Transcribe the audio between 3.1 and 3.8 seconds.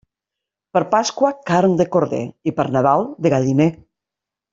de galliner.